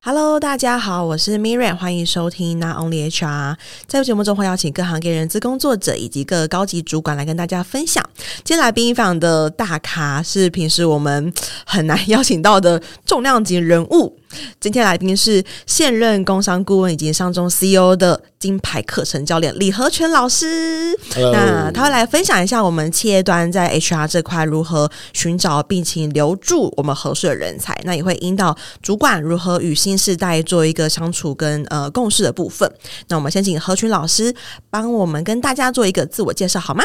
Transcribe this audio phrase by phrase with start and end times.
[0.00, 3.56] Hello，大家好，我是 Miriam，欢迎收听 Not Only HR。
[3.86, 8.04] 在节目中会邀请各行各业人资工作者以及各高级主管来跟大家分享。
[8.42, 11.32] 今天来宾非常的大咖，是平时我们
[11.64, 14.18] 很难邀请到的重量级人物。
[14.60, 20.96] 今天来宾是现任工商顾问以及上中 CEO 的金牌课程教练李和全老师。
[21.14, 21.32] Hello.
[21.32, 27.78] 那他会来分享一下我们企业端在 HR 这块如何寻找并且留住我们合适的人才。
[27.84, 32.70] 那也会引导主管如何与新世代做一个相处跟呃共事的部分。
[33.08, 34.34] 那我们先请和群老师
[34.70, 36.84] 帮我们跟大家做一个自我介绍好吗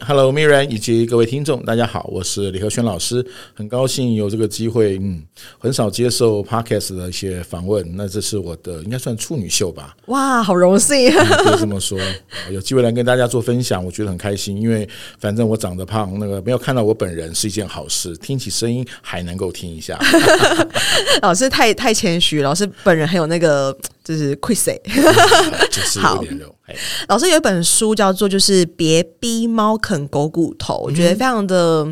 [0.00, 5.22] ？Hello，Miriam 以及各位听众，大家好，我是李和轩老师，很高兴有这个机会，嗯，
[5.56, 9.96] 很少接受 Podcast 的一些访问，那这是我的应该算处女秀吧？
[10.06, 11.98] 哇，好荣幸，可以这么说，
[12.50, 14.86] 有机会来跟大家做分享，我觉得很开心，因为
[15.20, 19.98] 反正我长得胖，那个没有看到我本人是一件好事，听起声音还能够听一下。
[21.22, 23.74] 老师太太谦虚，老师本人很有那个。
[24.04, 24.80] 就是亏谁？
[25.70, 26.46] 就是有点肉。
[26.46, 26.72] 好，
[27.08, 31.86] 老师有一本书叫做《就是别逼猫啃狗骨头》，我觉得非常的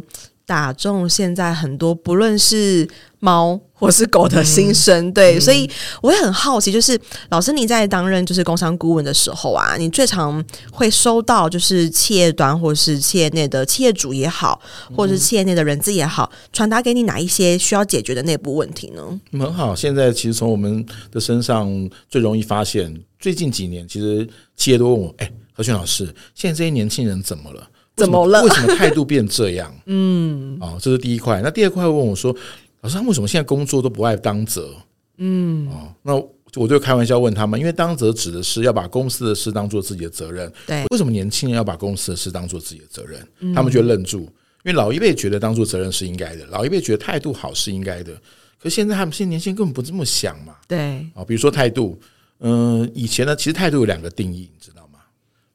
[0.52, 2.86] 打中现在很多不论是
[3.20, 5.06] 猫或是狗的心声。
[5.06, 5.68] 嗯、对，嗯、所以
[6.02, 6.98] 我也很好奇，就是
[7.30, 14.60] 老师你在担任就是工商顾问的时候啊，你最常会收到就是企业端或是企业内的企业主也好，
[14.94, 19.02] 或者是企业内的人资也好，传达给你哪一些需要解决的内部问题呢？
[19.32, 27.66] 很好，现在其实从我们的身上最容易发现，最近几年其实企业都问我，哎，和全老师，现在这些年轻人怎么了？
[27.96, 28.42] 怎么了？
[28.42, 29.74] 为什么态度变这样？
[29.86, 31.40] 嗯，啊，这是第一块。
[31.42, 32.34] 那第二块问我说
[32.80, 34.74] ：“老师，他为什么现在工作都不爱当责？”
[35.18, 36.14] 嗯，啊，那
[36.56, 40.50] 我就开玩笑问他们，因为当责指的是要把公司的事当做自己的责任。
[40.66, 43.26] 对，为什么年轻人要把公司的事当做自己的责任？
[43.40, 44.30] 嗯、他们就愣住，因
[44.64, 48.12] 为老一辈觉得当做责任是应该的，老一辈觉得态度好是应该的。
[48.58, 50.54] 可是现在他们现在年轻人根本不这么想嘛。
[50.66, 51.98] 对，啊，比如说态度，
[52.40, 54.81] 嗯、呃，以前呢，其实态度有两个定义，你知道。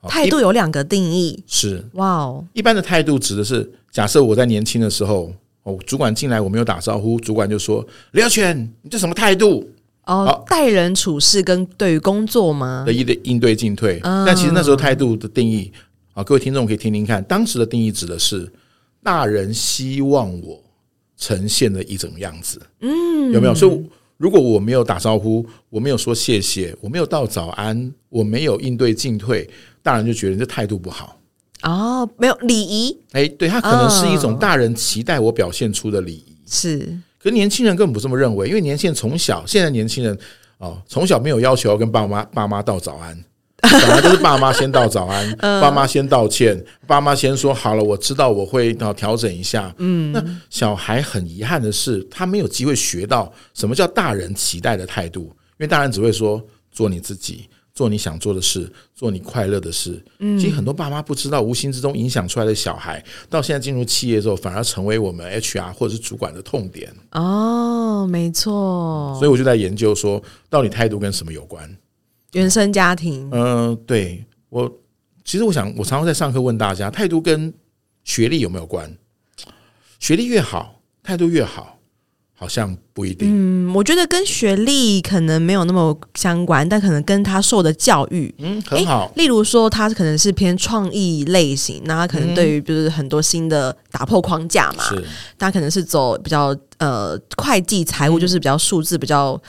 [0.07, 2.45] 态度有两个定义，是哇哦。
[2.53, 5.31] 一般的态度指的是，假设我在年轻的时候，
[5.63, 9.69] 哦，主管进来我没有打招呼，主管就说：“李和全，你这什么态度？”
[10.07, 12.83] 哦，待人处事跟对于工作吗？
[12.87, 13.99] 的应对应对进退。
[14.01, 15.69] 但其实那时候态度的定义
[16.13, 18.49] 啊，各位听众可以听听看，当时的定义指的是
[19.03, 20.63] 大人希望我
[21.17, 22.57] 呈现的一种样子。
[22.79, 23.53] 嗯，有没有？
[23.53, 23.83] 所以
[24.17, 29.47] 如果我没有打招呼，我没有说谢谢，我没有道早安，我没有应对进退。
[29.83, 31.17] 大人就觉得你这态度不好
[31.63, 32.99] 哦，没有礼仪。
[33.13, 36.79] 哎，对，他可能是一种大人期待我表现出的礼仪，是。
[37.19, 40.17] 可是年轻人根本不这么认为，因为年轻人从小，现在年轻人
[40.57, 43.17] 哦，从小没有要求要跟爸妈爸妈道早安，
[43.61, 49.73] 本来都是爸妈先道早安， 爸妈先道歉，爸妈先说好了，我知道我会要调整一下。
[49.77, 56.41] 嗯，那小孩很遗憾的是，他没有机会学到什么叫大人期待的态度，因为大人只会说
[56.71, 57.49] 做你自己。
[57.73, 60.03] 做你想做的事，做你快乐的事。
[60.17, 66.91] 嗯，其实很多爸妈不知道，无形之中影响出来的小孩，到现在进入企业之后，反而成为我们 HR 或者是主管的痛点。
[67.11, 69.13] 哦，没错。
[69.19, 70.19] 所以我就在研究说，
[70.49, 71.69] 到底态度跟什么有关？
[72.33, 73.29] 原生家庭。
[73.31, 74.71] 嗯、呃，对我，
[75.23, 77.53] 其实我想，我常常在上课问大家，态度跟
[78.03, 78.97] 学历有没有关？
[79.99, 81.75] 学历越好，态度越好。
[82.39, 83.27] 好像不一定。
[83.31, 89.11] 嗯，我觉得跟学历可能没有那么相关，但可能跟他受的教育，嗯，很好。
[89.15, 95.03] 例如说，他可能是偏创意类型，那他可能对于就是很多新的打破框架嘛，是。
[95.39, 99.41] 他可能是走比较呃会计财务，就是比较数字比较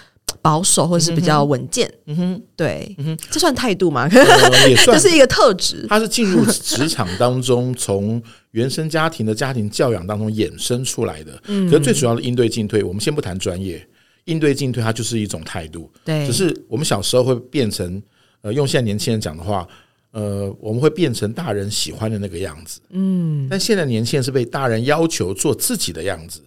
[0.43, 1.93] 保守，或者是比较稳健。
[2.07, 4.09] 嗯哼，对，嗯哼，这算态度吗？
[4.11, 5.87] 呃、也算， 这是一个特质。
[5.89, 8.23] 他是进入职场当中从。
[8.53, 13.87] 原生家庭的家庭教养当中衍生出来的， 嗯可是最主要的应对进退，我们先不谈专业，
[14.25, 15.89] 应对进退它就是一种态度。
[16.03, 18.03] 对，只是我们小时候会变成，
[18.41, 19.69] 呃，用现在年轻人讲的话，
[20.13, 22.81] 呃，我们会变成大人喜欢的那个样子。
[22.89, 26.41] 嗯，但现在年轻人是被大人要求做自己的样子，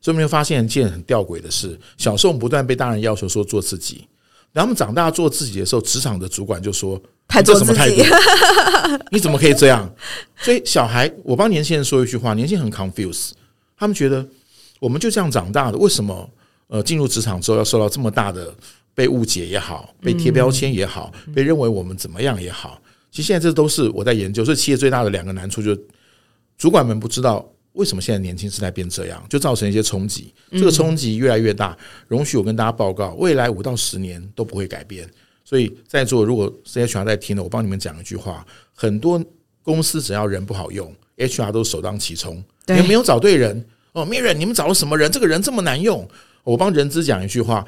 [0.00, 4.06] 所以我们会发现一件很吊诡的事：小时候我们不断被大人要求说做自己，
[4.52, 7.00] 然后我们长大做自己的时候，职场的主管就说。
[7.30, 8.02] 他这什么态度？
[9.12, 9.86] 你怎么可以这样？
[10.38, 13.32] 所以小孩，我帮年轻人说一句话：年轻人很 confuse，
[13.76, 14.26] 他们觉得
[14.80, 16.26] 我们就这样长大的，为什么
[16.68, 18.54] 呃进入职场之后要受到这么大的
[18.94, 22.80] 被误解也好，被贴标签也好，被认为我们怎么样也好？
[23.10, 24.42] 其实现在这都是我在研究。
[24.42, 25.86] 所以企业最大的两个难处就是，
[26.56, 30.34] 主管们不知道为什么现在年轻时代变这样，就造成一些冲击。
[30.52, 31.76] 这个冲击越来越大。
[32.08, 35.08] 容许我跟大家报告，未来五到十年都不会改变。
[35.44, 39.24] 所以在座如果 C H R 在听的，我帮你们讲一句话：很多
[39.62, 42.42] 公司只要人不好用，HR 都首当其冲。
[42.66, 45.10] 你们没有找对人哦，Miriam，你们找了什么人？
[45.10, 46.06] 这个人这么难用，
[46.44, 47.66] 我帮人资讲一句话：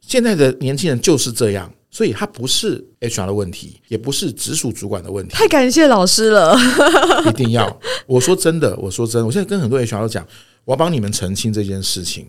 [0.00, 5.34] 现在的年轻人就是这样，所以它不是 HR 的问题，也不是直属主管的问题。
[5.34, 6.56] 太感谢老师了，
[7.28, 7.80] 一定要！
[8.06, 10.26] 我说真的，我说真的，我现在跟很多 HR 都讲，
[10.64, 12.26] 我要帮你们澄清这件事情。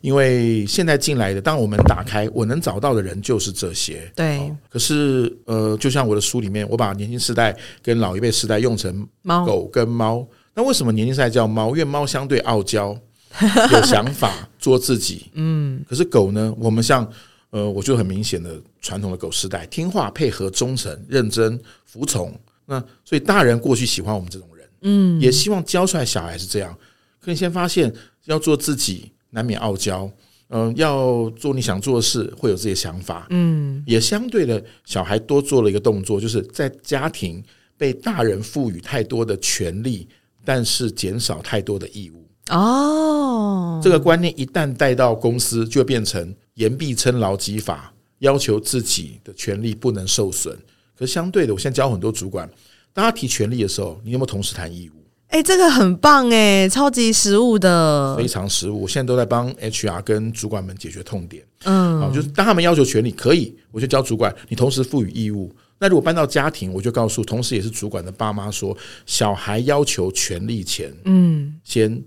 [0.00, 4.10] 因为现在进来的，当我们打开，我能找到的人就是这些。
[4.16, 4.38] 对。
[4.38, 10.26] 哦、可是，呃，就像我的书里面，我把年轻时代跟老一辈时代用成猫狗跟猫。
[10.54, 11.68] 那为什么年轻时代叫猫？
[11.72, 12.98] 因为猫相对傲娇，
[13.72, 15.26] 有想法，做自己。
[15.34, 15.84] 嗯。
[15.86, 16.54] 可是狗呢？
[16.58, 17.06] 我们像，
[17.50, 22.34] 呃，我就很明显的传统的狗世代，听话、配合、忠诚、认真、服从。
[22.66, 26.76] 那所以大人过去喜欢我们这种人，嗯，也希望教出来小孩是这样。
[27.20, 27.92] 可你先发现
[28.24, 29.12] 要做自己。
[29.30, 30.10] 难免傲娇，
[30.48, 37.44] 嗯、呃，要做你想做的事，会有自己的想法，嗯，也相对的，小孩多做了一个动作，就是在家庭
[37.76, 40.08] 被大人赋予太多的权利，
[40.46, 42.26] 但是减少太多的义务。
[42.48, 50.56] 哦，这个观念一旦带到公司，就会变成言必称劳基法，要求自己的权利不能受损。
[50.96, 52.50] 可是相对的，我现在教很多主管，
[52.92, 54.92] 当他提权利的时候，你有没有同时谈义务？
[55.28, 58.82] 哎，这个很棒哎，超级实务的，非常实务。
[58.82, 61.44] 我现在都在帮 HR 跟主管们解决痛点。
[61.62, 65.54] 嗯，啊，就是当他们要求权利可以，我就教主管，你同时赋予义务。
[65.78, 68.76] 那如果搬到家庭，我就告诉，同时也是主管的爸妈说，
[69.06, 72.02] 小孩要求权利前，嗯，先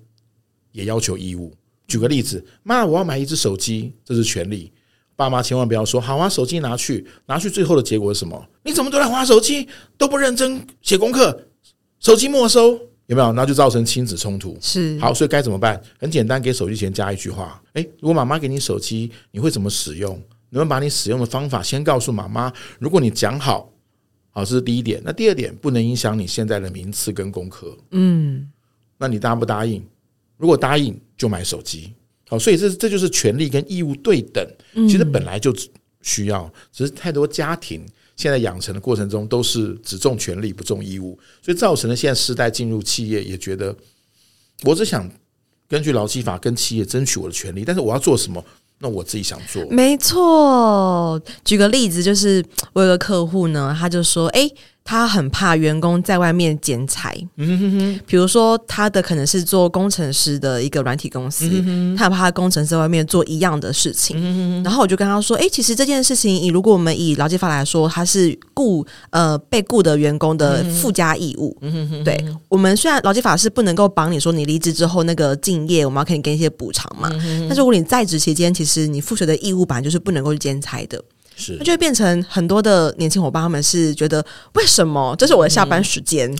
[0.74, 1.54] 也要求义务。
[1.92, 4.72] 举个例子，妈，我要买一只手机，这是权利。
[5.16, 8.48] 爸妈千万不要说好啊，手机拿去，拿去，最后的结果是什么？
[8.64, 9.68] 你怎么都在划手机，
[9.98, 11.48] 都不认真写功课，
[12.00, 12.80] 手机没收。
[13.08, 13.34] 有没有？
[13.34, 14.58] 那就造成亲子冲突。
[14.62, 15.80] 是好，所以该怎么办？
[16.00, 20.14] 很简单，给手机前加一句话：诶，如果妈妈给你手机，你会怎么使用？
[20.50, 22.52] 能不能把你使用的方法先告诉妈妈？
[22.80, 23.70] 如果你讲好，
[24.32, 25.02] 好，这是第一点。
[25.04, 27.78] 那第二点，不能影响你现在的名次跟功课。
[27.92, 28.50] 嗯，
[28.98, 29.86] 那你答不答应？
[30.38, 31.94] 如果答应，就买手机。
[32.28, 34.44] 好，所以这这就是权利跟义务对等。
[34.74, 35.56] 其实本来就
[36.02, 37.86] 需要，只是太多家庭。
[38.16, 43.76] 现在养成的过程中，都是只重权利不重义务，所以造成了现在世代进入企业也觉得，
[44.64, 45.08] 我只想
[45.70, 48.44] 根据劳基法跟企业争取我的权利，但是我要做什么？
[48.80, 49.64] 那我自己想做。
[49.70, 52.44] 没错，举个例子，就是
[52.74, 54.50] 我有个客户呢，他就说：“哎。”
[54.84, 81.02] 他很怕员工在外面剪裁，嗯哼哼，比如说他的可能是做工程师的一个软体公司，嗯、他很怕他工程师在外面做一样的事情，嗯、然后我就跟他说：“哎、欸，其实这件事情，以如果我们以劳基法来说，他是雇呃被雇的员工的附加义务，嗯、哼对我们虽然劳基法是不能够绑你说你离职之后那个敬业，我们要可以给你一些补偿嘛，嗯、但是如果你在职期间，其实你负责的义务本来就是不能够去剪裁的。”
[81.42, 84.24] 是，那就会变成很多的年轻伙伴，他们是觉得
[84.54, 86.32] 为什么这是我的下班时间？
[86.32, 86.38] 嗯、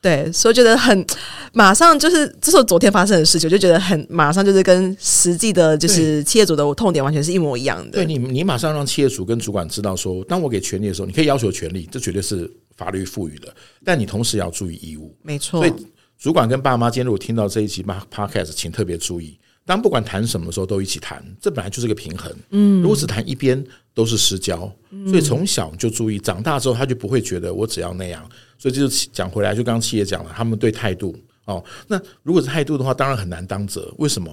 [0.00, 1.04] 对，所以觉得很
[1.52, 7.98] 马上就是这是我昨天发生的事情，我就觉得很马上就是跟实际的，就是企业主的痛点完全是一模一样的。
[7.98, 13.52] 对你，你马上让企业主跟主管知道说，当我给权利的时候，你可以要求权利，这绝对是法律赋予的，
[13.84, 15.12] 但你同时要注意义务。
[15.22, 15.72] 没错，所以
[16.18, 19.38] 主管跟爸妈今天如果听到这一期 Podcast，请特别注意。
[19.66, 22.32] 当不管谈什么时候都一起谈，这本来就是个平衡。
[22.50, 24.72] 嗯，如果只谈一边都是失焦，
[25.08, 28.24] 所以从小就注意，长大之后他就不会觉得我只要那样。
[28.56, 31.16] 所以这就讲回来，就刚刚企业讲了，他们对态度
[31.46, 31.62] 哦。
[31.88, 33.92] 那如果是态度的话，当然很难当责。
[33.98, 34.30] 为什么？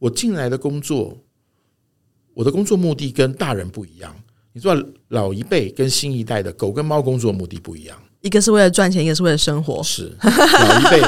[0.00, 1.16] 我进来的工作，
[2.34, 4.12] 我的工作目的跟大人不一样。
[4.52, 4.76] 你知道，
[5.08, 9.80] 老一辈跟新一代的狗跟猫工作目的不一样，一个是为了赚钱，一个是为了生活。
[9.84, 11.00] 是老一辈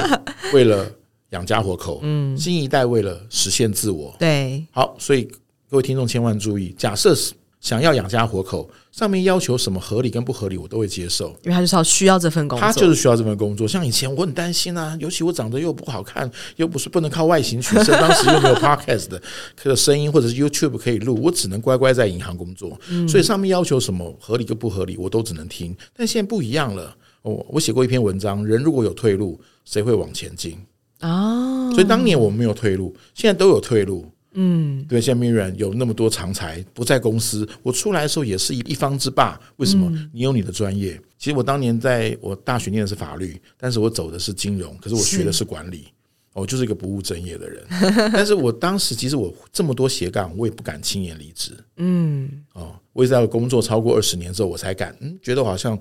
[0.53, 0.89] 为了。
[1.37, 5.29] 养家活口，嗯，新一代为了实现自我，对，好，所以
[5.71, 13.67] 各位听众千万注意，假设是想要养家活口，上面要求什么合理跟不合理，我都会接受，因为他就是要需要这份工作，他就是需要这份工作。
[13.69, 19.21] 像以前我很担心啊，尤其我长得又不好看，又不是不能靠外形取胜， 当时又没有 podcast 的
[19.57, 25.77] 可声音或者是 YouTube 可以录，我只能乖乖在银行工作，嗯，所以上面要求什么合理跟不合理，我都只能听。
[25.95, 30.57] 但现在不一样了，我，我写过一篇文章，人如果有退路，谁会往前进？
[31.01, 34.11] 哦，所以当年我们没有退路，现在都有退路。
[34.39, 39.41] 嗯，对，像 Miriam 有那么多长才不在公司，我出来的时候也是一一方之霸。
[39.57, 39.89] 为什么？
[39.91, 41.01] 嗯、你有你的专业。
[41.17, 45.87] 其实我当年在我大学念的是法律，但是我走的是金融，可是我学的是管理。
[46.35, 47.65] 我就是一个不务正业的人。
[48.13, 51.53] 但是我当时其实我这么多斜杠，我也不敢轻言离职。
[51.79, 55.75] 嗯，哦，我也在工作超过二十年之后，我才敢，嗯，觉得好像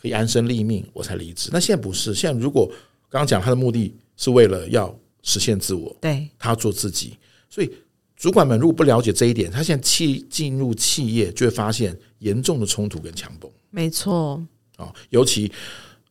[0.00, 1.50] 可以安身立命，我才离职。
[1.52, 2.66] 那现在不是，现在如果
[3.10, 3.94] 刚刚讲他的目的。
[4.22, 7.18] 是为了要实现自我，对，他做自己，
[7.50, 7.68] 所以
[8.16, 13.50] 主管们如果不了解这一点，他现在企进入企业就会发现严重的冲突跟强绷。
[13.70, 14.40] 没错，
[14.76, 15.50] 啊，尤其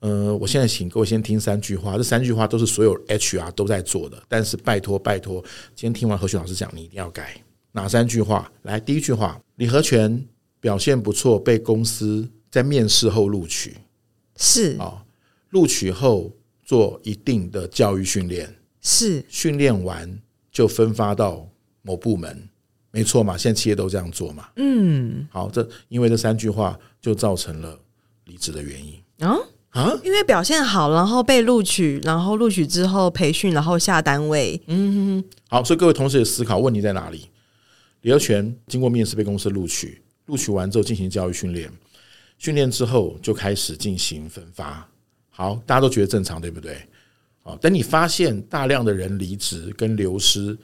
[0.02, 5.42] 呃，我现在请各位先听三句话，这三句话都是所有 HR 都在做的，但是拜托拜托，
[5.74, 7.42] 今天听完何许老师讲，你一定要改。
[7.72, 8.52] 哪三句话？
[8.64, 10.28] 来，第一句话，李和全
[10.60, 13.78] 表现不错，被公司在面试后录取。
[14.36, 15.06] 是啊，
[15.52, 16.30] 录取后
[16.72, 20.18] 做一定的教育训练，是训练完
[20.54, 21.46] 就分发到
[21.82, 22.48] 某部门，
[22.92, 23.36] 没错嘛？
[23.38, 24.48] 现在企业都这样做嘛？
[24.56, 27.78] 嗯，好，这因为这三句话就造成了
[28.24, 29.38] 离职的原因啊
[29.72, 34.62] 啊，因为表现好，然后被录取，然后录取之后培训，然后下单位。
[34.68, 37.28] 嗯，好，所以各位同事也思考问题在哪里？
[38.04, 41.70] 李和全经过面试被公司录取，录取完之后进行教育训练，
[42.38, 44.88] 训练之后就开始进行分发。
[45.32, 46.86] 好，大家都觉得正常，对不对？
[47.42, 50.56] 好，等你发现大量的人离职、跟流失、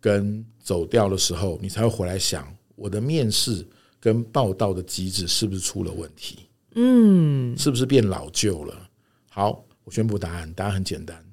[0.00, 3.64] 跟走掉的时候，你才会回来想，我的面试
[4.00, 6.40] 跟报道的机制是不是出了问题？
[6.74, 8.90] 嗯，是不是变老旧了？
[9.30, 11.24] 好，我宣布答案，答案很简单，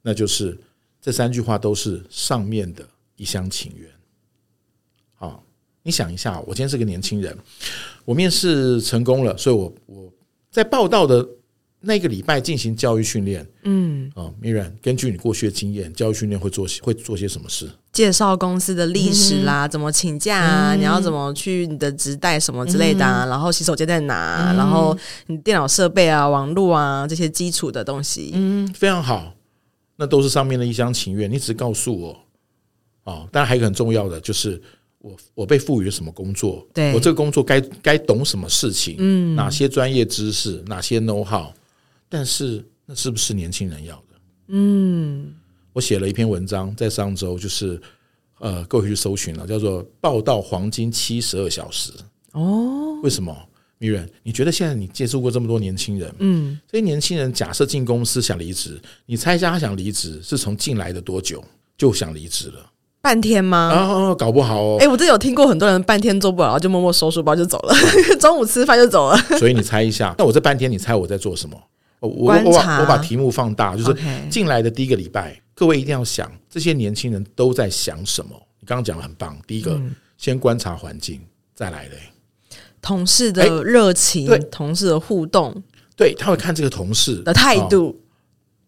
[0.00, 0.58] 那就是
[1.02, 3.90] 这三句话都是上面的一厢情愿。
[5.14, 5.44] 好，
[5.82, 7.36] 你想一下，我今天是个年轻人，
[8.06, 10.12] 我面试成功了，所以我我
[10.50, 11.28] 在报道的
[11.80, 13.46] 那个礼拜进行教育训练。
[13.64, 17.68] 嗯，啊，Miriam，根据你过去的经验，教育训练会做会做些什么事？
[17.92, 20.74] 介绍公司的历史啦，嗯、怎么请假啊？
[20.74, 23.24] 嗯、你要怎么去你的职带什么之类的、啊？
[23.24, 24.52] 嗯、然后洗手间在哪？
[24.52, 28.32] 嗯、然后你电脑设备啊、网络啊这些基础的东西。
[28.34, 29.34] 嗯，非常好，
[29.96, 31.30] 那都是上面的一厢情愿。
[31.30, 32.16] 你只告诉我，
[33.04, 34.60] 哦，当然还有一个很重要的就是。
[34.98, 36.66] 我我被赋予了什么工作？
[36.74, 38.96] 对我这个工作该该懂什么事情？
[38.98, 40.60] 嗯，哪些专业知识？
[40.66, 41.46] 哪些 know how？
[42.16, 44.14] 但是那是不是年轻人要的？
[44.48, 45.34] 嗯，
[45.74, 47.78] 我写了一篇文章，在上周就是
[48.38, 51.92] 呃，各位去搜寻了，叫做《报道黄金七十二小时》。
[52.32, 53.36] 哦，为什么
[53.80, 56.10] ？Miriam，你觉得现在你接触过这么多年轻人？
[56.20, 61.44] 嗯，这些年轻人假设进公司想离职，你猜一下他想离职是从进来的多久
[61.76, 62.70] 就想离职了？
[63.02, 63.58] 半天吗？
[63.58, 64.78] 啊，搞不好哦。
[64.80, 67.74] 哎，我这有听过很多人半天做不了，然后就默默收书包就走了，
[68.18, 69.18] 中午吃饭就走了。
[69.38, 71.60] 所以你猜一下，那我这半天，你猜我在做什么？
[72.00, 73.96] 我我把我把题目放大，就是
[74.30, 78.30] 进来的第一个礼拜，各位一定要想这些年轻人都在想什么。
[78.60, 79.80] 你刚刚讲的很棒，第一个
[80.16, 81.20] 先观察环境，
[81.54, 81.98] 再来嘞，
[82.80, 85.62] 同事的热情，对，同事的互动，
[85.96, 88.00] 对，他会看这个同事的态度。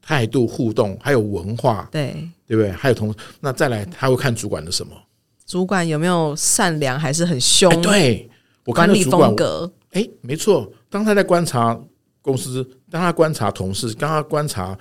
[0.01, 2.17] 态度互动，还有文化，对
[2.47, 2.73] 对不对？
[2.73, 4.97] 还有同那再来，他会看主管的什么？
[5.45, 7.71] 主管有没有善良，还是很凶？
[7.71, 8.31] 欸、对，
[8.65, 9.71] 我看管理风格。
[9.91, 10.73] 哎，没错。
[10.89, 11.79] 当他在观察
[12.29, 14.79] 公司，当他观察同事，当他观察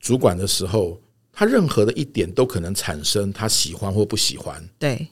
[0.00, 4.60] 主管的时候，他任何的一点都可能产生他喜欢或不喜欢。
[4.76, 5.06] 对，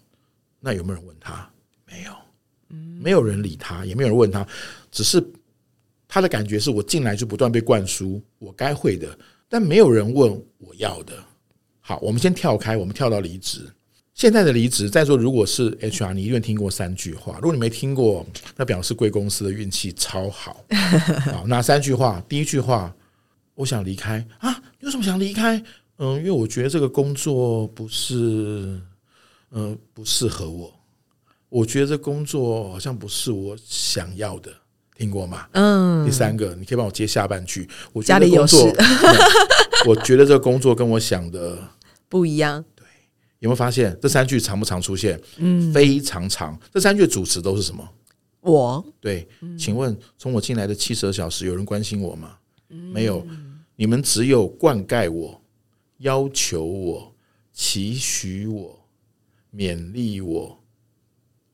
[0.59, 1.49] 那有没有人问他？
[1.87, 2.13] 没有，
[2.71, 4.45] 嗯，没有人理他，也没有人问他，
[4.91, 5.25] 只是
[6.09, 9.17] 他的感觉是我进来就不断被灌输我该会的。
[9.49, 11.15] 但没有人问我要的。
[11.79, 13.71] 好，我们先跳开，我们跳到离职。
[14.19, 17.37] 现在的离职，再说如果是 HR，你一定听过三句话。
[17.37, 20.65] 如果你没听过，那表示贵公司的运气超好。
[21.33, 22.21] 好，哪三句话？
[22.29, 22.93] 第一句话，
[23.55, 24.61] 我想离开啊？
[24.81, 25.63] 有什么想离开？
[25.99, 28.81] 嗯，因为我觉得这个工作不是，
[29.53, 30.75] 嗯，不适合我。
[31.49, 34.51] 我觉得这工作好像不是我想要的。
[34.97, 35.47] 听过吗？
[35.53, 37.69] 嗯，第三个，你可以帮我接下半句。
[37.93, 38.57] 我家里有事
[39.87, 41.57] 我觉得这个工作跟我想的
[42.11, 42.65] 不一样。
[43.39, 45.21] 对，有没有发现这三句常不常出现？
[45.37, 46.59] 嗯，非常长。
[46.73, 47.89] 这三句主词都是什么？
[48.41, 48.85] 我。
[49.01, 49.27] 对，
[49.59, 52.37] 请问从我进来的七十二小时，有人关心我吗？
[52.69, 53.27] 没有。
[53.77, 55.41] 你们只有灌溉我，
[55.99, 57.15] 要求我，
[57.53, 58.79] 期许我，
[59.55, 60.59] 勉励我，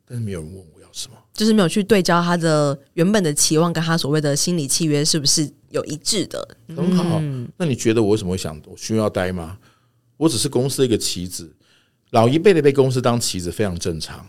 [0.06, 0.88] 但是没有人问我要。
[0.90, 1.16] 什么？
[1.34, 6.56] 就是没有去对焦他的原本的期望跟他所谓的心理契约是不是有一致的？
[6.68, 7.20] 很好。
[7.56, 9.58] 那你觉得我为什么会想我需要待吗？
[10.16, 11.52] 我只是公司的一个棋子，
[12.14, 14.25] 老一辈的被公司当棋子非常正常，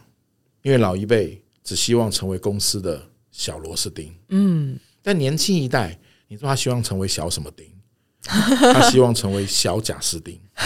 [0.64, 3.00] 因为老一辈只希望成为公司的
[3.32, 4.12] 小螺丝钉。
[4.30, 5.96] 嗯，但年轻一代，
[6.28, 7.68] 你说他希望成为小什么钉？
[8.24, 10.36] 他希望成为小贾斯丁。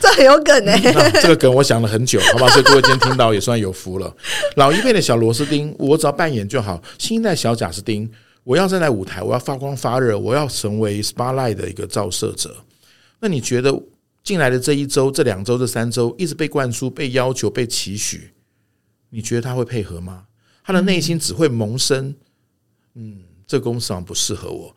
[0.00, 2.48] 这很有梗哎、欸，这个梗我想了很久，好吧？
[2.48, 4.12] 所以各位今天听到也算有福了。
[4.56, 6.82] 老一辈的小螺丝钉，我只要扮演就好。
[6.98, 8.10] 新一代小贾斯丁，
[8.42, 12.52] 我要站在舞台，我要发光发热，我要成为 spotlight 的一个照射者。
[13.20, 13.72] 那你觉得
[14.22, 18.32] 进来的这一周、这两周、这三周，一直被灌输、被要求、被期许，
[19.10, 20.26] 你觉得他会配合吗？
[20.64, 22.14] 他的内心只会萌生，
[22.94, 24.74] 嗯，这公司好像不适合我。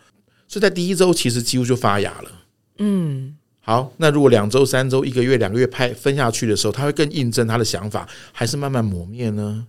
[0.47, 2.31] 所以在第一周，其实几乎就发芽了。
[2.79, 3.37] 嗯。
[3.59, 9.65] 好，那如果两周、三周、一个月、两个月拍分下去的时候，他会更印证他的想法，还是慢慢磨灭呢？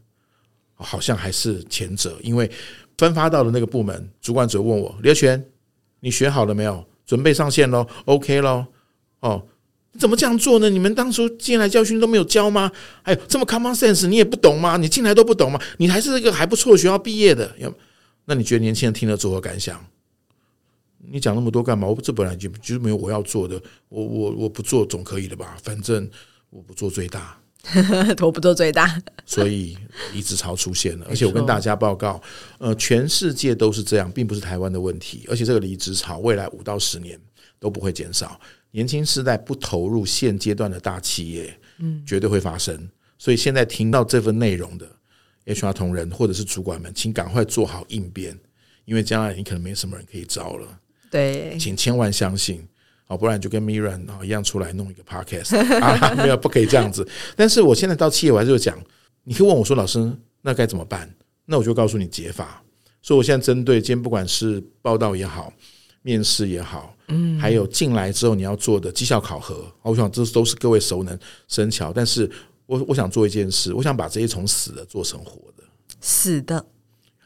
[0.74, 2.50] 好像还是前者，因为
[2.98, 5.42] 分发到的那个部门，主管只问我：“李和全，
[6.00, 6.86] 你学好了没有？
[7.06, 8.66] 准备上线喽？OK 喽？”
[9.20, 9.42] 哦，
[9.98, 10.68] 怎么这样做呢？
[10.70, 12.70] 你们当初进来教训都没有教吗？
[13.02, 14.76] 还有，这么 common sense 你也不懂吗？
[14.76, 15.60] 你进来都不懂吗？
[15.78, 17.54] 你还是一个还不错的学校毕业的，
[18.24, 19.84] 那你觉得年轻人听了作何感想？
[21.08, 21.86] 你讲那么多干嘛？
[21.86, 25.56] 我这本来就就没有我要做的，我我我不做总可以的吧？
[25.62, 26.08] 反正
[26.50, 27.38] 我不做最大，
[28.20, 29.76] 我不做最大，所以
[30.12, 31.06] 离职潮出现了。
[31.08, 32.20] 而且我跟大家报告，
[32.58, 35.24] 呃，全世界都是这样，并不是台湾的问题。
[35.28, 37.16] 而且这个离职潮未来五到十年
[37.60, 38.40] 都不会减少。
[38.76, 42.86] 年轻世代不投入现阶段的大企业，嗯，绝对会发生。
[43.16, 44.86] 所以现在听到这份内容的
[45.46, 48.38] HR 同仁或者是主管们，请赶快做好应变，
[48.84, 50.68] 因为将来你可能没什么人可以招了。
[51.10, 52.68] 对，请千万相信，
[53.06, 57.08] 好，不然就跟 Miriam 一样出来弄一个 Podcast 啊，没有，不可以这样子。
[57.34, 58.78] 但是我现在到企业，我还是会讲，
[59.24, 61.10] 你可以问我说，老师，那该怎么办？
[61.46, 62.62] 那我就告诉你解法。
[63.00, 65.50] 所以我现在针对今天不管是报道也好，
[66.02, 71.92] 面试也好，嗯，还有进来之后你要做的绩效考核，我想这都是各位熟能生巧。
[71.92, 72.30] 但是
[72.66, 75.64] 我我想做一件事，我想把这些从死的做成活的，
[76.00, 76.64] 死的。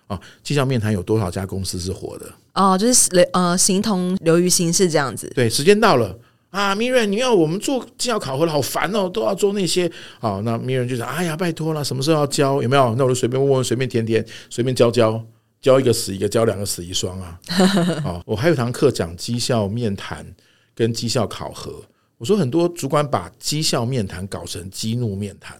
[0.06, 2.26] 啊，绩效面谈有多少家公司是活的？
[2.54, 5.30] 哦，就是呃，形同流于形式这样子。
[5.36, 6.18] 对，时间到了
[6.50, 9.88] 啊，Miriam，你要我们做绩效考核了，好烦哦，都要做那些。
[10.18, 12.60] 好，那 Miriam 就讲，哎呀，拜托了，什么时候要交？
[12.60, 12.92] 有没有？
[12.96, 15.24] 那我就随便问问，随便填填，随便交交，
[15.60, 17.38] 交一个死一个，教两个死一双啊。
[18.04, 20.26] 哦，我还有堂课讲绩效面谈
[20.74, 21.82] 跟绩效考核。
[22.16, 25.58] 我说很多主管把绩效面谈搞成激怒面谈。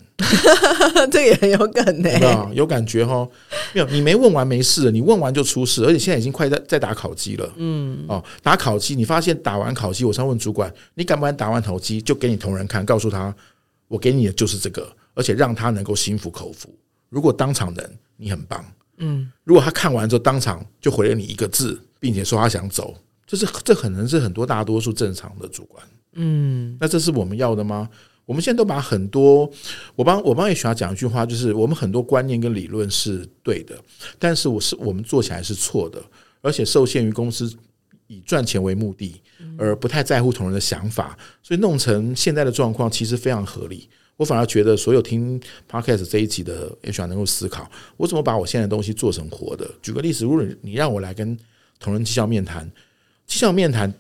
[1.11, 3.27] 这也很有梗呢，有有感觉哈？
[3.73, 7.51] 没有，你没问完没事，你问完就出事，而且现在已经快在在打考绩了。
[7.57, 13.35] 嗯，哦，打考绩，你发现打完考绩，我常问主管，你敢不敢打完考绩就给你同仁看，告诉他
[13.89, 16.69] 我给你的就是这个，而且让他能够心服口服。
[17.09, 18.63] 如果当场人，你很棒。
[19.01, 22.95] 嗯，如果他看完之后当场就回了你一个字，并且说他想走，
[23.27, 25.85] 这是这可能是很多大多数正常的主观。
[26.13, 27.89] 嗯，那这是我们要的吗？
[28.27, 29.51] 我们现在都把很多，
[29.97, 33.77] 我帮我帮 HR 讲一句话，就是我们很多观念跟理论是对的，
[34.21, 36.01] 但是我是我们做起来是错的，
[36.41, 37.53] 而且受限于公司
[38.07, 39.21] 以赚钱为目的，
[39.59, 43.89] 而不太在乎同仁的想法，所以弄成现在的状况其实非常合理。
[44.21, 49.67] 我反而觉得所有听 Podcast 这一集的 HR 能够思考，我怎么把我现在的东西做成活的。
[49.81, 51.35] 举个例子，如果你让我来跟
[51.79, 52.71] 同仁绩效面谈，
[53.27, 53.91] 绩效面谈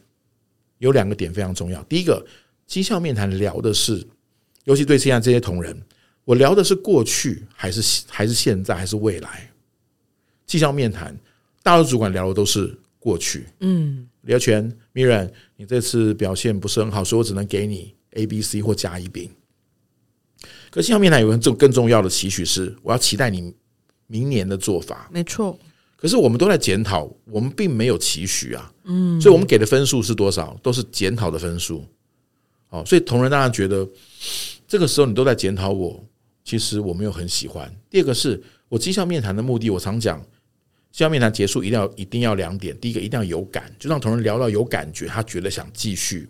[0.76, 2.22] 有两个点非常重要，第一个，
[2.66, 4.06] 绩效面谈聊的是。
[4.64, 5.74] 尤其对现在这些同仁，
[6.22, 9.50] 我聊的是过去还是还是现在还是未来？
[10.44, 11.18] 绩效面谈，
[11.62, 13.46] 大多主管聊的都是过去。
[13.60, 19.30] 嗯，李学全，Miriam，你这次表现不是很好，所以我只能给你 A、B、C 或甲、乙、丙。
[20.70, 23.52] 可绩效面谈有个更更重要的期许是，我要期待你
[24.06, 25.08] 明年的做法。
[25.12, 25.58] 没错。
[25.96, 28.72] 可是我们都在检讨，我们并没有期许啊。
[28.84, 30.58] 嗯，所以我们给的分数是多少？
[30.62, 31.84] 都是检讨的分数。
[32.70, 33.86] 哦，所以同仁当然觉得
[34.66, 36.02] 这个时候你都在检讨我，
[36.44, 37.70] 其实我没有很喜欢。
[37.90, 40.18] 第二个是我绩效面谈的目的，我常讲，
[40.92, 46.28] 绩效面谈结束一定要一定要两点：第一个一定要有感，就让同仁聊到有感觉，他觉得想继续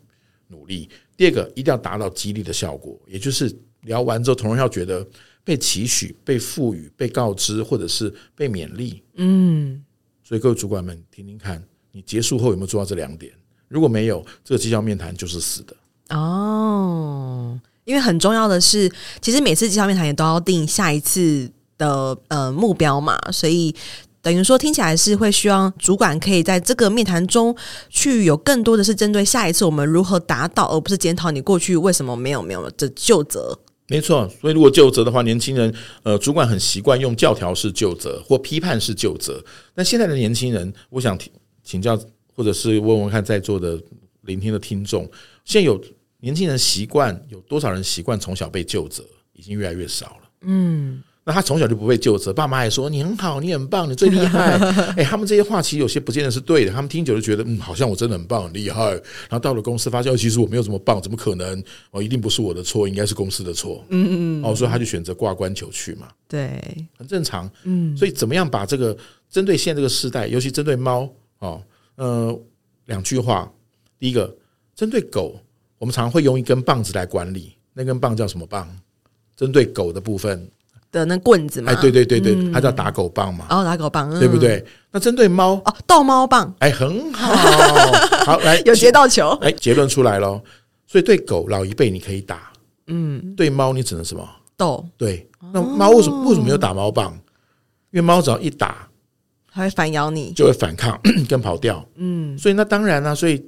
[0.48, 5.06] 努力；第二个一定要达到激励的效果，也就是聊完之后，同仁要觉得
[5.42, 9.02] 被期许、被赋予、被告知，或者是被勉励。
[9.16, 9.82] 嗯，
[10.22, 11.62] 所以各位主管们听听看，
[11.92, 13.32] 你结束后有没有做到这两点？
[13.68, 15.74] 如果没有，这个绩效面谈就是死的。
[16.10, 18.90] 哦，因为很重要的是，
[19.20, 23.74] 其实每次绩效面谈也都要定下一次的呃目标嘛，所以
[24.20, 27.56] 等于说听起来是会希望主管可以在这个面谈中
[27.88, 33.58] 去有更多的是针对下一次我们如何达到，而不是检讨你过去为什么没有没有的究责。
[33.90, 35.74] 没错，所以如果就责的话，年轻人
[36.04, 41.18] 呃主管很习惯用教条式就责或批判式就责，那现在的年轻人，我想
[41.62, 42.00] 请教
[42.34, 43.78] 或者是问问看在座的
[44.22, 45.02] 聆听的听众，
[45.44, 45.78] 现在有。
[46.22, 50.30] 年轻人习惯有多少人习惯从小被就责，已经越来越少了。
[50.42, 54.58] 嗯，那他从小就不被救责，爸妈也说你很好，你很棒，你最厉害。
[54.98, 58.90] 哎，他们这些话其实有些不见得是对的，他们听久就觉得嗯，好像我真的很棒很厉害。
[58.90, 61.62] 然后到了公司发现，其实我没有这么棒，怎么可能？
[61.92, 63.84] 哦，一定不是我的错，应该是公司的错。
[63.90, 66.08] 嗯嗯，哦，所以他就选择挂冠求去嘛。
[66.26, 66.60] 对，
[66.98, 67.48] 很正常。
[67.62, 68.96] 嗯，所以怎么样把这个
[69.30, 71.62] 针对现在这个时代，尤其针对猫哦，
[71.94, 72.36] 呃，
[72.86, 73.48] 两句话，
[74.00, 74.34] 第一个
[74.74, 75.40] 针对狗。
[75.78, 78.68] 我们常常会用一根棒子来管理，那根棒叫什么棒？
[79.34, 80.46] 针对狗的部分
[80.92, 81.72] 的那棍子嘛？
[81.72, 83.46] 哎，对对对对，它叫打狗棒嘛。
[83.50, 84.64] 哦，打狗棒，对不对？
[84.90, 86.52] 那针对猫哦，逗猫棒。
[86.58, 87.34] 哎，很好，
[88.24, 89.30] 好来， 有接到球。
[89.40, 90.40] 哎，结论出来了。
[90.86, 92.50] 所以对狗老一辈你可以打，
[92.88, 94.28] 嗯，对猫你只能什么？
[94.56, 94.84] 逗。
[94.96, 97.12] 对，那猫为什么为什么没有打猫棒？
[97.92, 98.88] 因为猫只要一打，
[99.52, 101.86] 它会反咬你，就会反抗 跟跑掉。
[101.96, 103.44] 嗯，所以那当然了，所以。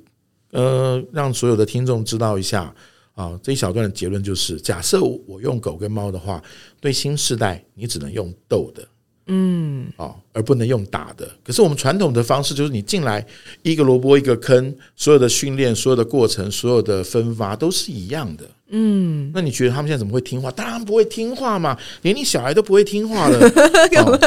[0.55, 2.71] 呃，让所有的听众知道一下
[3.15, 6.43] 啊，这一小段的结论就是：假设我用狗跟猫的话，
[6.81, 8.83] 对新世代你只能用逗的，
[9.27, 11.31] 嗯，啊，而不能用打的。
[11.45, 13.25] 可是我们传统的方式就是，你进来
[13.63, 19.31] 一个萝卜一个坑，所有的训练、所有的过程、所有的分发都是一样的，嗯。
[19.35, 20.51] 那你觉得他们现在怎么会听话？
[20.51, 23.39] 当然不会听话嘛，连你小孩都不会听话了。
[24.05, 24.19] 哦、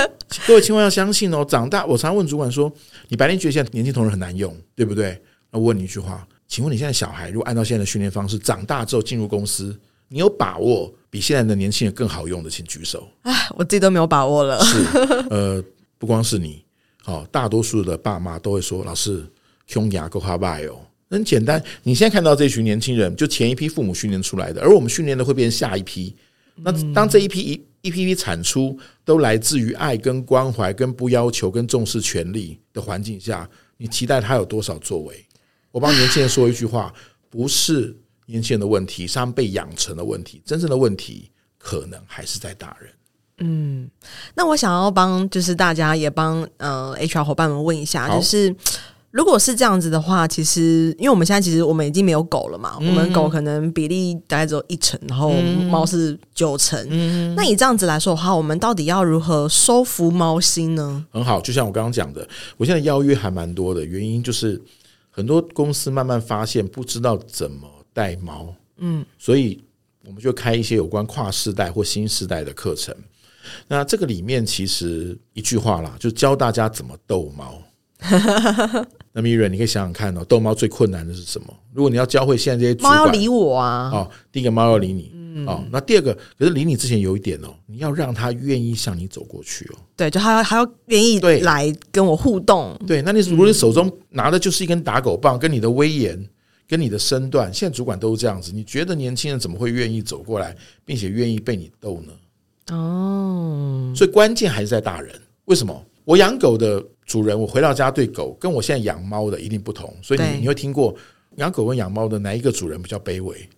[0.47, 2.71] 各位千万要相信哦，长大我常常问主管说
[3.09, 5.19] ：“你白天觉得现在年轻同仁很难用，对不对？”
[5.51, 6.27] 那我问你一句话。
[6.47, 9.77] 请问你现在小孩如果按照现在的训练方式长大之后进入公司，
[10.07, 13.07] 你有把握比现在的年轻人更好用的，请举手。
[13.23, 14.63] 哎，我自己都没有把握了。
[14.63, 14.77] 是，
[15.29, 15.63] 呃，
[15.97, 16.63] 不光是你，
[17.05, 19.25] 哦，大多数的爸妈都会说：“老师，
[19.65, 20.77] 胸牙够哈拜哦。”
[21.09, 26.15] 很简单，你现在看到这群年轻人，就前一批父母训练出来的，而我们训练的会变成下一批。
[26.55, 35.25] 那当这一批一一批批产出都来自于爱、跟关怀、跟不要求、跟重视权利的环境下，你期待他有多少作为？
[35.75, 36.93] 我帮年轻人说一句话，
[37.29, 37.93] 不是
[38.27, 40.41] 年轻人的问题，是他们被养成的问题。
[40.45, 42.89] 真正的问题可能还是在大人。
[43.39, 43.89] 嗯，
[44.33, 48.55] 那我想要帮，就是大家也帮呃 HR 伙伴们问一下，就是
[49.11, 55.33] 如果是这样子的话，其实因为我们现在其实我们已经没有狗了嘛，嗯、我们狗可能比例大概只有一成，然后
[55.69, 56.81] 猫是九成。
[56.89, 61.05] 嗯，那以这样子来说的话，我们到底要如何收服猫心呢？
[61.11, 64.61] 很好，就像我刚刚讲的，我现在邀约还蛮多的，原因就是。
[65.15, 69.63] 很多公司慢慢发现不知道怎么带猫，嗯，所以
[70.05, 72.93] 我们就开一些有关跨世代或新世代的课程。
[73.65, 77.61] 那这个里面其实一句话啦，就教大家怎么逗猫。
[79.13, 81.47] 那 Miriam，你可以想想看哦，逗猫最困难的是什么？
[81.71, 85.13] 如果你要教会现在这些猫要理我啊，哦，第一个猫要理你。
[85.45, 89.75] 哦，那第二个，可是离你之前有一点哦，你要让他愿意向你走过去哦。
[89.97, 92.73] 对，就还要还要愿意对来跟我互动。
[92.87, 96.25] 对，那你如果你手中拿的就是一根打狗棒，跟你的威严，
[96.67, 102.75] 跟你的身段，现在主管都是这样子，你觉得年轻人怎么会愿意走过来，并且愿意被你逗呢？
[102.75, 105.13] 哦，所以关键还是在大人。
[105.45, 105.85] 为什么？
[106.05, 109.93] 我养狗的主人，我回到家对狗，跟我现在养猫的一定不同。
[110.01, 110.95] 所以你你会听过
[111.35, 113.49] 养狗跟养猫的哪一个主人比较卑微？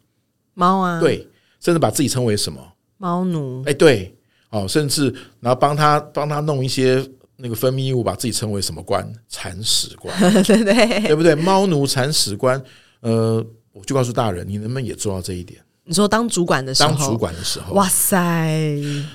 [0.55, 1.27] 猫啊，对。
[1.59, 2.59] 甚至把自己称为什么
[2.97, 3.63] 猫奴？
[3.65, 4.15] 哎，对，
[4.49, 9.07] 哦，甚至然后帮他帮他弄一些那个分泌物，把自己称为什么官？
[9.29, 11.35] 铲屎官， 对对，对不对？
[11.35, 12.61] 猫奴、铲屎官，
[13.01, 15.59] 呃，我就告诉大人，你能不能也做到这一点？
[15.89, 18.49] 你说当主管的时候，当主管的时候，哇塞！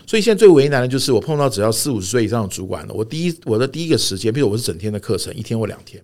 [0.06, 2.94] 所以现在最为难的就是我碰到只要四五十岁以上的主管了。
[2.94, 6.02] 我第一我的第一个时间，比如我是整天的课程，一天或两天，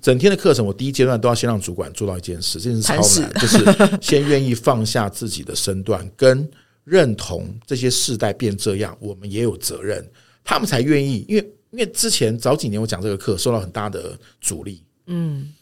[0.00, 6.48] 整天的课程，我第一阶段都要先让主管做到一件事，这件事超难，就是先愿意放下自己的身段，跟
[6.84, 10.06] 认同这些世代变这样，我们也有责任，
[10.44, 11.24] 他们才愿意。
[11.28, 14.82] 因为因为之前早几年我讲这个课，受到很大的阻力。
[15.06, 15.52] 嗯。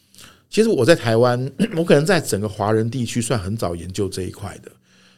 [0.50, 1.38] 其实我在台湾，
[1.76, 4.72] 我可能在整个华人地区算很早研究这一块的，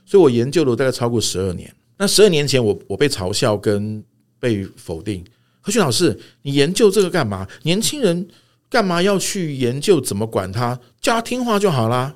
[0.04, 1.72] 所以我研究了大概超过十二年。
[1.96, 4.02] 那十二年前我，我我被嘲笑跟
[4.40, 5.24] 被否定。
[5.60, 7.46] 和勋老师，你研究这个干嘛？
[7.62, 8.26] 年轻人
[8.70, 10.78] 干嘛要去研究怎么管他？
[11.00, 12.14] 叫他听话就好啦。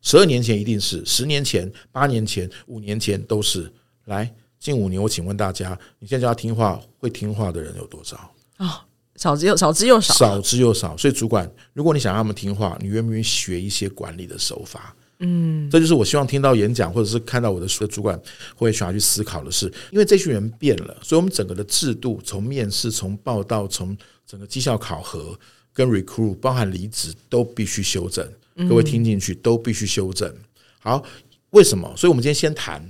[0.00, 3.70] 十二年前一定是，十年前、八年前、五年前都是。
[4.04, 8.32] 来，近五年，我请问大家，你现在叫他听话，会听话的人有多少？
[8.58, 8.70] 哦
[9.16, 10.94] 少之又少之又少，少之又少。
[10.96, 14.94] 所以，主管，如果你想让他们听话，你愿不愿意学一些管理的手法？
[15.20, 18.20] 嗯，这就是我希望听到演讲或者是看到我的书的主管
[18.54, 25.36] 会想要去思考的是，因为这群人变了，所以我们整个的制度，从面试、从报道、从整个绩效考核
[25.76, 28.26] 跟 recruit，包含离职，都必须修正。
[28.66, 30.34] 各位听进去，都必须修正。
[30.78, 31.04] 好，
[31.50, 31.92] 为什么？
[31.94, 32.82] 所以我们今天先谈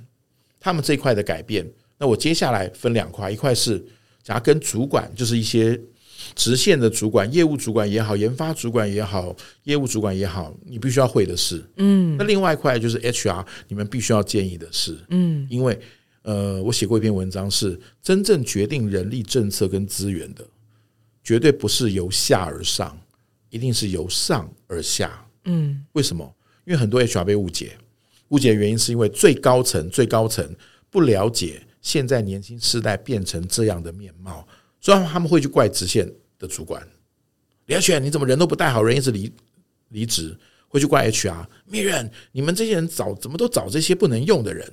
[0.60, 1.68] 他们这一块的改变。
[1.98, 3.84] 那我接下来分两块，一块是
[4.22, 5.80] 假如跟主管，就是一些。
[6.34, 11.62] 直线的主管、业务主管也好，研发主管也好，业务主管也好，你必须要会的事。
[11.76, 14.96] 嗯，那另外一块就是 HR，你们必须要建议的事。
[15.10, 15.78] 嗯，因为
[16.22, 20.44] 呃，我写过一篇文章，是真正决定人力政策跟资源的，
[21.26, 22.96] 绝对不是由下而上，
[23.50, 25.26] 一定是由上而下。
[25.46, 26.36] 嗯，为什么？
[26.64, 27.76] 因为很多 HR 被误解，
[28.28, 30.48] 误解的原因是因为最高层、最高层
[30.88, 34.46] 不了解现在年轻世代变成这样的面貌。
[34.80, 36.08] 所以他们会去怪直线
[36.38, 36.80] 的主管
[37.64, 39.32] 李亚全，你怎么人都不带好，人一直离
[39.88, 41.44] 离职，会去怪 HR。
[41.64, 44.72] 米院你们这些人找怎么都找这些不能用的人？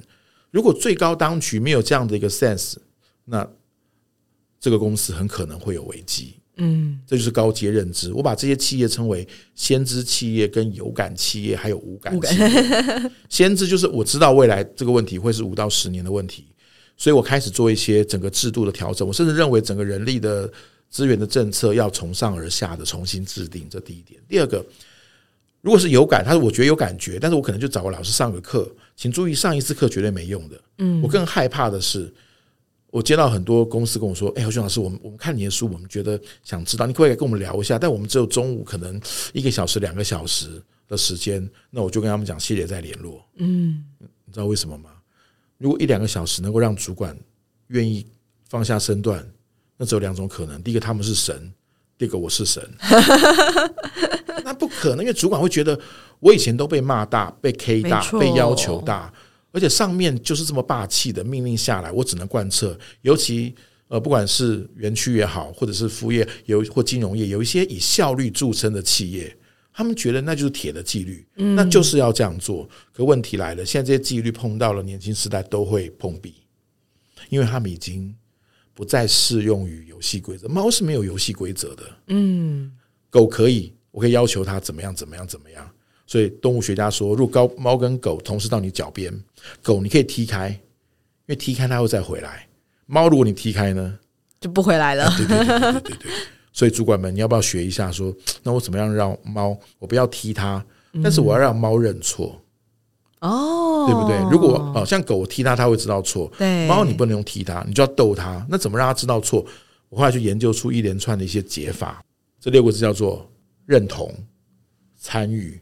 [0.52, 2.76] 如果最高当局没有这样的一个 sense，
[3.26, 3.50] 那
[4.60, 6.36] 这个公司很可能会有危机。
[6.58, 8.13] 嗯，这就是高阶认知。
[8.13, 13.12] 我把这些企业称为先知企业、跟有感企业，还有无感企业。
[13.30, 16.46] 先知就是我知道未来这个问题会是五到十年的问题。
[16.96, 20.50] 所以我开始做一些整个制度的调整，我甚至认为整个人力的
[20.92, 24.22] 资源的政策要从上而下的重新制定，这第一点。
[24.30, 24.63] 第二个，
[25.62, 30.62] 如果是有感，他说我觉得有感觉，但是我可能就找个老师上个课，请注意上一次课绝对没用的。
[30.78, 32.13] 嗯，我更害怕的是，
[32.93, 37.79] 我接到很多公司跟我说：“哎，何瑄老师，我们我们看你的书，我们觉得想知道，你可不可以跟我们聊一下？
[37.79, 39.01] 但我们只有中午可能
[39.34, 44.91] 一个小时、两个小时的时间，那我就跟他们讲，谢谢再联络。”嗯，你知道为什么吗？
[45.58, 47.17] 如果一两个小时能够让主管
[47.69, 48.06] 愿意
[48.47, 49.27] 放下身段，
[49.75, 51.36] 那只有两种可能：第一个，他们是神；
[51.97, 52.63] 第二个，我是神。
[54.45, 55.79] 那不可能，因为主管会觉得
[56.19, 59.12] 我以前都被骂大、被 K 大、被要求大，
[59.54, 62.78] 而且上面就是这么霸气的命令下来，我只能贯彻。
[63.04, 63.56] 尤其
[63.88, 69.38] 呃，不管是园区也好，或者是服务业有或金融业，有一些以效率著称的企业，
[69.72, 72.68] 他们觉得那就是铁的纪律，那就是要这样做。
[72.92, 76.34] 可问题来了，现在这些纪律碰到了年轻时代都会碰壁，
[77.30, 78.13] 因为他们已经
[78.74, 80.48] 不再适用于游戏规则。
[80.48, 82.72] 猫是没有游戏规则的，嗯，
[83.10, 83.74] 狗可以。
[83.92, 85.72] 我可以要求它怎么样怎么样怎么样，
[86.06, 89.12] 所以动物学家说，如果高猫跟狗同时到你脚边，
[89.62, 90.60] 狗你可以踢开，因
[91.28, 92.48] 为踢开它会再回来。
[92.86, 93.98] 猫如果你踢开呢，
[94.39, 95.10] 就不回来了。
[95.18, 96.12] 对对对对对对。
[96.52, 97.92] 所以主管们，你要不要学一下？
[97.92, 98.13] 说，
[98.44, 99.58] 那我怎么样让猫？
[99.80, 100.63] 我不要踢它，
[101.02, 102.39] 但是我要让猫认错。
[103.22, 104.18] 哦，对不对？
[104.30, 106.32] 如果哦，像狗我踢它，它会知道错。
[106.38, 108.46] 对，猫你不能用踢它，你就要逗它。
[108.50, 109.44] 那怎么让它知道错？
[109.89, 112.04] 我后来就研究出一连串的一些解法。
[112.39, 113.30] 这六个字叫做。
[113.66, 114.13] 认同、
[114.98, 115.58] 参与、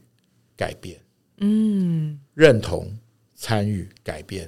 [0.62, 0.95] 改变。
[1.38, 2.95] 嗯，认同、
[3.34, 4.47] 参与、改变。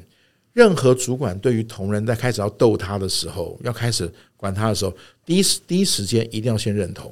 [0.54, 4.95] 任何主管对于同仁在开始要逗他的时候，要开始管他的时候，
[5.26, 7.12] 第一时第一时间一定要先认同。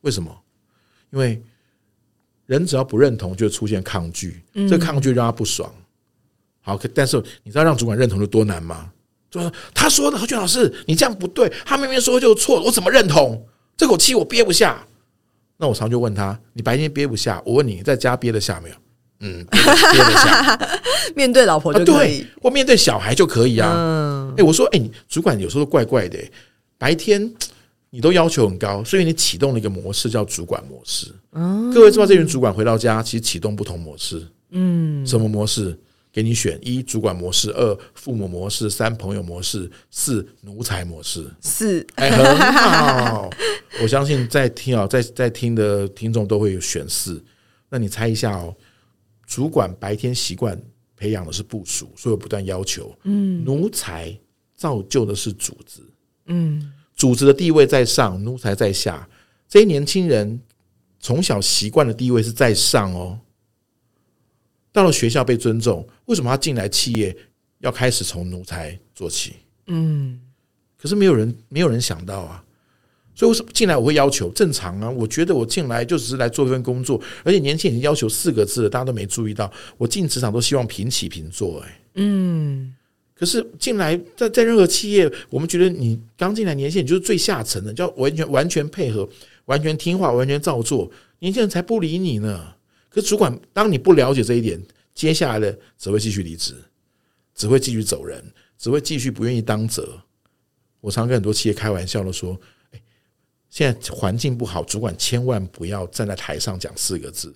[0.00, 0.34] 为什么？
[1.10, 1.42] 因为
[2.46, 4.42] 人只要不认同，就出现抗拒。
[4.54, 5.70] 这个抗拒让他不爽。
[6.62, 8.90] 好，但是你知道让主管认同有多难吗？
[9.30, 13.46] 就说他说的何俊老师，你这样不对，他明明说就错，我怎么认同？
[13.76, 14.87] 这口气我憋不下。
[15.58, 18.74] 那我常就问他：“你白天憋不下，我问你，在家憋得下没有？”
[19.20, 20.70] 嗯，憋得下。
[21.16, 23.74] 面对老婆就可以，啊、或面对小孩就可以啊。
[23.76, 26.16] 嗯，哎，我说，哎，你主管有时候怪怪的。
[26.78, 27.28] 白天
[27.90, 31.08] 你都要求很高，所以你启动了一个模式叫主管模式。
[31.32, 34.24] 嗯，各位知道，这群主管回到家其实启动不同模式。
[34.50, 35.76] 嗯，什么模式？
[36.18, 41.24] 给你选：一、主管模式；二、父母模式；三、朋友模式；四、奴才模式。
[41.40, 43.30] 四，哎，很好。
[43.80, 47.22] 我相信在听啊，在在听的听众都会有选四。
[47.68, 48.52] 那你猜一下哦，
[49.28, 50.60] 主管白天习惯
[50.96, 52.92] 培养的是部署，所以不断要求。
[53.04, 54.12] 嗯，奴才
[54.56, 55.80] 造就的是组织。
[56.26, 59.08] 嗯，组织的地位在上，奴才在下。
[59.48, 60.40] 这些年轻人
[60.98, 63.20] 从小习惯的地位是在上哦。
[64.72, 67.16] 到了学校被尊重，为什么他进来企业
[67.60, 69.34] 要开始从奴才做起？
[69.66, 70.20] 嗯，
[70.76, 72.44] 可是没有人没有人想到啊，
[73.14, 74.88] 所以为什么进来我会要求正常啊？
[74.88, 79.50] 我觉得我进来就只是来做一份工作，而且年轻人已经要求四个字了，大家都没注意到。
[79.76, 82.74] 我进职场都希望平起平坐，哎，嗯，
[83.14, 89.08] 可是进来在在任何企业，我们觉得你刚进来年轻人就是最下层的，就要完全完全配合，
[89.46, 92.54] 完全听话，完全照做，年轻人才不理你呢。
[92.88, 94.60] 可主管，当你不了解这一点，
[94.94, 96.54] 接下来的只会继续离职，
[97.34, 98.24] 只会继续走人，
[98.56, 100.00] 只会继续不愿意当责。
[100.80, 102.38] 我常跟很多企业开玩笑的说
[102.72, 102.80] ：“哎，
[103.50, 107.34] 现在环境不好，主管千万不要站在台上讲四个字。”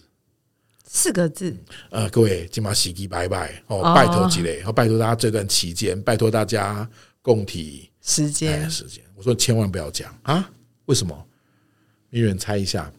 [0.85, 1.57] 四个字。
[1.91, 6.89] 呃，各位，今晚洗涤拜拜哦，拜托几类，好拜托大家这段期间，拜托大家
[7.21, 9.03] 共体时间时间。
[9.15, 10.51] 我说千万不要讲啊！
[10.87, 11.27] 为什么？
[12.11, 12.93] 没有人猜一下。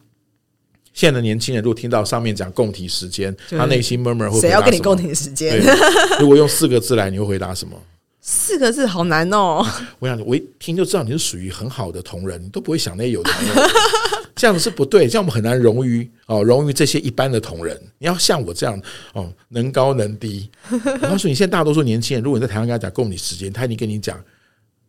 [0.94, 5.60] 现在的年轻人，如果听到上面讲共体时间，他内心 murmur 会谁要跟你共体时间？
[6.20, 7.76] 如果用四个字来，你会回答什么？
[8.20, 9.62] 四个字好难哦！
[9.98, 13.68] 我想，我一听就知道你是属于很好的同仁，你都不会想那些有的没有的，
[14.34, 17.78] 这样子是不对，这样我们很难荣于哦，荣于这些一般的同仁。
[17.98, 18.80] 你要像我这样
[19.12, 20.48] 哦，能高能低。
[20.70, 20.78] 我
[21.08, 24.18] 告诉你，现在大多数年轻人，如果你在台湾跟他讲供你时间，他已经跟你讲，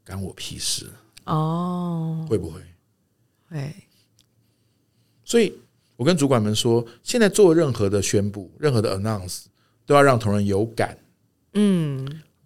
[0.06, 0.86] 干我屁事
[1.26, 2.62] 哦，会不会？
[3.50, 3.76] 会。
[5.26, 5.52] 所以。
[5.96, 9.46] 我跟主管们说，现在做任何的宣布，任何的 announce，
[9.86, 10.98] 都要让同仁有感。
[11.54, 12.06] 嗯，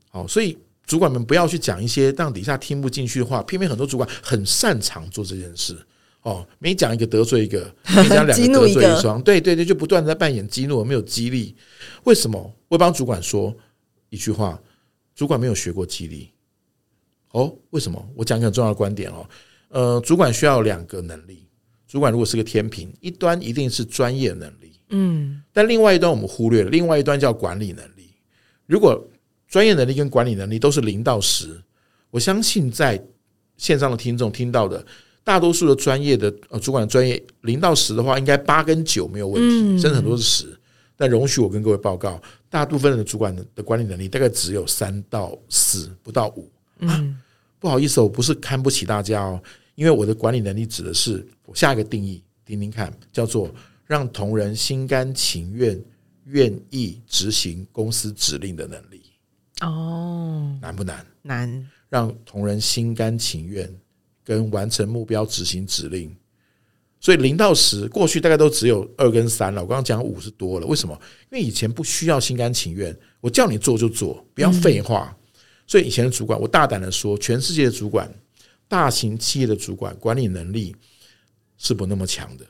[0.09, 3.41] 好，所以主管们不要去讲一些让底下听不进去的话。
[3.43, 5.75] 偏偏很多主管很擅长做这件事。
[6.21, 9.21] 哦，每讲一个得罪一个， 每讲两个得罪一双。
[9.23, 11.55] 对对对，就不断在扮演激怒，没有激励。
[12.03, 12.53] 为什么？
[12.67, 13.55] 我帮主管说
[14.09, 14.61] 一句话：
[15.15, 16.29] 主管没有学过激励。
[17.31, 18.07] 哦，为什么？
[18.15, 19.27] 我讲一个很重要的观点哦。
[19.69, 21.47] 呃，主管需要两个能力。
[21.89, 28.13] 主管如果是个天平，一端一定是专业能力，嗯，但另外一端我们忽略了，另外一端叫管理能力。
[28.67, 29.03] 如果
[29.47, 31.59] 专业能力跟管理能力都是零到十，
[32.11, 33.03] 我相信在
[33.57, 34.85] 线上的听众听到的，
[35.23, 40.55] 大多数的专业的呃主管的专业零到十的话，应该八跟九没有问题，嗯、甚至很多是十。
[40.95, 46.51] 但容许我跟各位报告，大部分的主管的管理能力大概只有三到四，不到五。
[46.81, 47.17] 啊，嗯、
[47.57, 49.41] 不好意思，我不是看不起大家哦，
[49.73, 53.49] 因为我的管理能力指的是我下一个定义，听听看，叫做
[53.85, 55.83] 让同仁心甘情愿、
[56.25, 59.01] 愿意执行公司指令的能力。
[59.61, 61.03] 哦，难不难？
[61.23, 61.69] 难。
[61.89, 63.67] 让同仁心甘情愿
[64.23, 66.15] 跟完成目标执行指令，
[66.99, 69.59] 所以零到十过去大概都只有二跟三了。
[69.59, 70.93] 我刚刚讲五是多了，为什么？
[71.31, 75.17] 因为以前不需要心甘情愿，我叫你做就做，不要废话。
[75.19, 78.07] 嗯、所以以前的主管，我大胆的说，全世界的主管，
[78.67, 80.75] 大型企业的主管管理能力
[81.59, 82.45] 是不那么强的，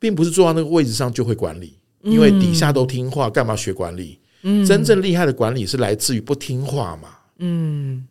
[0.00, 4.18] 并不是坐到那个位置上就会管理，因为底下都听话，干嘛学管理？
[4.42, 7.16] 嗯，真正厉害的管理是来自于不听话嘛。
[7.38, 8.06] 嗯，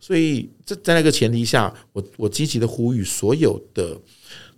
[0.00, 3.96] 所以在在那个前提下，我我积极的呼吁所有的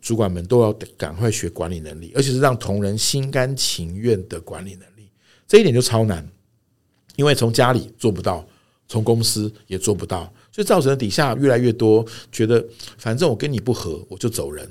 [0.01, 5.11] 主管们都要赶快学管理能力，而且是让同仁心甘情愿的管理能力。
[5.47, 6.27] 这一点就超难，
[7.17, 8.47] 因为从家里做不到，
[8.87, 12.67] 从公司也做不到，所以造成了底下越来越多觉得
[12.97, 14.69] 反正我跟你不合，我就走人。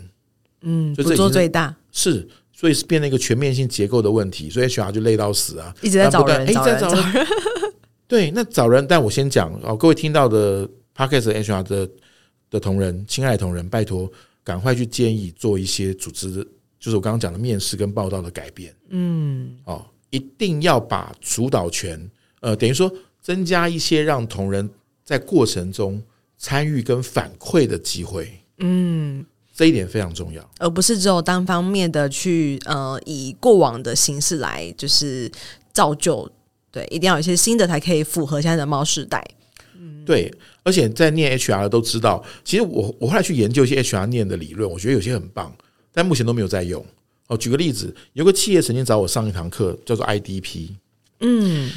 [0.64, 7.28] 嗯，不做最大是，所以是变成一个全面性结构的问题，所以 HR 就累到死啊，一直在找人，一直在找人。
[8.06, 11.90] 对，那找人，但我先讲哦，各位听到的 Podcast HR 的
[12.50, 14.12] 的同仁，亲爱的同仁，拜托
[14.44, 16.46] 赶快去建议做一些组织，
[16.78, 18.76] 就是我刚刚讲的面试跟报道的改变。
[18.90, 24.70] 嗯，哦，一定要把主导权，呃，等于说增加一些让同仁
[25.08, 26.04] 在过程中
[26.38, 28.30] 参与跟反馈的机会。
[28.58, 35.32] 嗯，这一点非常重要，而不是只有单方面的去呃以过往的形式来就是
[35.72, 36.30] 造就。
[36.70, 39.26] 对，一定要有一些新的才可以符合现在的猫世代。
[39.80, 40.30] 嗯，对，
[40.64, 45.56] 而且在念 HR 的都知道，其实我我后来去研究一些 HR 念的理论，我觉得有些很棒，
[45.94, 46.86] 但目前都没有在用。
[47.28, 50.72] 哦，举个例子，有个企业曾经找我上一堂课，叫做 IDP。
[51.22, 51.72] 嗯，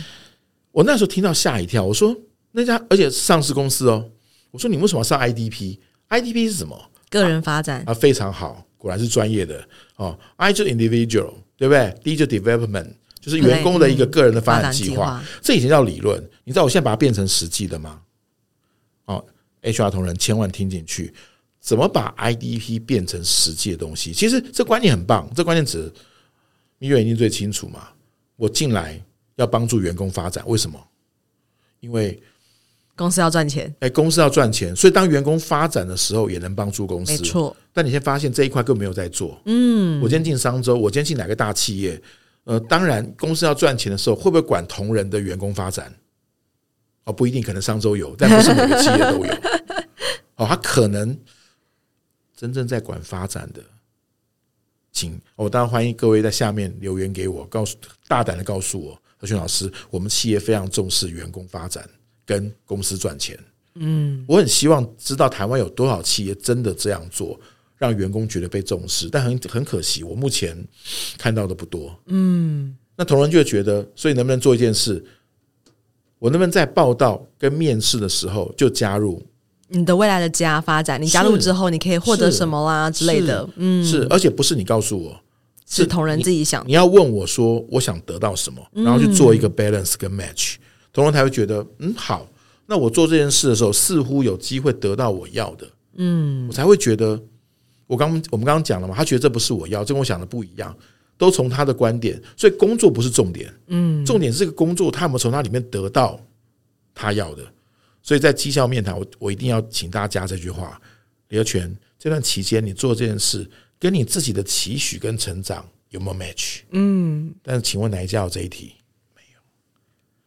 [0.73, 2.17] 我那时候听到吓一跳，我说
[2.53, 4.11] 那家而且上市公司哦，
[4.51, 6.91] 我说你为什么要上 IDP？IDP 是什么？
[7.09, 10.19] 个人发展啊，非常好，果然是专业的哦。
[10.37, 12.95] I 就 individual，对不对？D 就 development。
[13.21, 18.01] 就是员工的一个个人的发展计划，这以前叫理论，你知道我现在把它变成实际的吗？
[19.05, 19.23] 哦
[19.61, 21.13] ，HR 同仁千万听进去，
[21.61, 24.11] 怎么把 IDP 变成实际的东西？
[24.15, 25.93] 其实这观念很棒，这观念指
[26.79, 27.89] 蜜月一定最清楚嘛。
[28.37, 28.99] 我进来
[29.37, 30.83] 要帮助员工发展，为什么？
[31.81, 32.19] 因为
[33.01, 37.13] 公司要赚钱，哎，公司要赚钱，所以当员工发展的时候，也能帮助公司。
[37.13, 39.41] 没错，但你先发现这一块根本没有在做。
[39.47, 41.99] 嗯，我今天进商周，我今天进哪个大企业？
[42.45, 45.91] 呃，当然，公司要赚钱的时候，会不会管同仁的员工发展？
[47.05, 49.33] 哦，不一定，可能商周有，但不是每个企业都有。
[50.37, 51.19] 哦，他可能
[52.37, 53.63] 真正在管发展的，
[54.93, 61.89] 请我当然欢迎各位在下面留言给我，告诉大胆的告诉我，何轩老师，我们企业非常重视员工发展
[62.25, 63.39] 跟公司赚钱。
[63.75, 67.39] 嗯，我很希望知道台湾有多少企业真的这样做。
[67.79, 70.55] 让员工觉得被重视，但很很可惜，我目前
[71.17, 71.99] 看到的不多。
[72.09, 75.03] 嗯，那同仁就会觉得，所以能不能做一件事？
[76.19, 79.23] 我能不能在报道跟面试的时候就加入
[79.69, 81.01] 你的未来的家发展？
[81.01, 83.49] 你加入之后，你可以获得什么啦之类的？
[83.57, 85.19] 嗯，是，而且不是你告诉我，
[85.67, 86.63] 是同仁自己想。
[86.69, 90.57] 你要问我说，我想得到什么，然后去做一个 balance 跟 match，
[90.93, 92.29] 同仁才会觉得，嗯，好，
[92.67, 95.69] 那我做这件事的时候，似乎有机会得到我要的。
[95.95, 97.21] 嗯，我才会觉得。
[97.87, 100.73] 我刚我们刚刚讲了嘛，他觉得这不是我要，这跟我想的不一样，
[101.19, 106.17] 都从他的观点，所以工作不是重点，嗯，重点是这个工作他有没有从他里面得到
[106.95, 107.45] 他要的，
[108.01, 110.81] 所以在绩效面谈，我我一定要请大家加这句话：
[111.31, 113.45] 李和全，这段期间你做这件事，
[113.77, 116.61] 跟你自己的期许跟成长有没有 match？
[116.71, 118.75] 嗯，但是请问哪一家有这一题？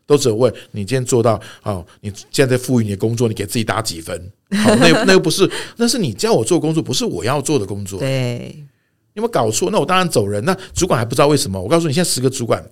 [0.05, 4.31] 都只有问你今天做到哦，你现在在赋予你的工作，你给自己打几分？
[4.51, 7.99] 好，那那又不是，那是你叫我做工作，不是我要做的工作。
[7.99, 8.55] 对，
[9.13, 9.69] 有没有搞错？
[9.71, 10.43] 那我当然走人。
[10.45, 11.61] 那主管还不知道为什么？
[11.61, 12.63] 我告诉你，现在十个主管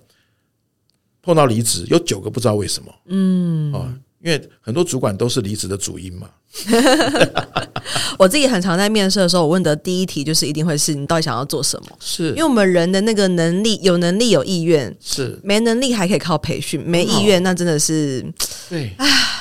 [1.22, 2.92] 碰到离职，有九个不知道为什么。
[3.06, 6.28] 嗯，哦，因为很多主管都是离职的主因嘛。
[8.18, 11.96] 我自己很常在面试的时候，我问的第一题就是一定会是你到底想要做什么？
[11.98, 18.24] 是因为我们人的那个能力，有能力有意愿，是没能力还可以靠培训，没意愿那真的是
[18.68, 18.94] 对，